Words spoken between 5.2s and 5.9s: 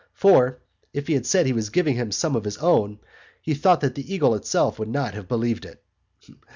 believed it.